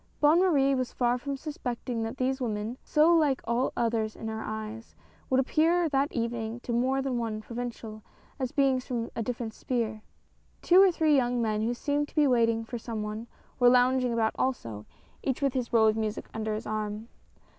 Bonne 0.19 0.39
Marie 0.39 0.73
was 0.73 0.91
far 0.91 1.19
from 1.19 1.37
suspecting 1.37 2.01
that 2.01 2.17
these 2.17 2.41
women, 2.41 2.75
so 2.83 3.13
like 3.15 3.39
all 3.43 3.71
others 3.77 4.15
in 4.15 4.29
her 4.29 4.41
eyes, 4.43 4.95
would 5.29 5.39
appear 5.39 5.87
that 5.87 6.11
evening 6.11 6.59
to 6.61 6.73
more 6.73 7.03
than 7.03 7.19
one 7.19 7.39
provincial, 7.39 8.01
as 8.39 8.51
beings 8.51 8.83
from 8.87 9.11
a 9.15 9.21
different 9.21 9.53
sphere. 9.53 10.01
Two 10.63 10.81
or 10.81 10.91
three 10.91 11.15
young 11.15 11.39
men 11.39 11.61
who 11.61 11.75
seemed 11.75 12.07
to 12.07 12.15
be 12.15 12.25
waiting 12.25 12.65
for 12.65 12.79
some 12.79 13.03
one, 13.03 13.27
were 13.59 13.69
lounging 13.69 14.11
about 14.11 14.33
also, 14.39 14.87
each 15.21 15.39
with 15.39 15.53
his 15.53 15.71
roll 15.71 15.85
of 15.87 15.95
music 15.95 16.27
under 16.33 16.55
his 16.55 16.65
arm. 16.65 17.07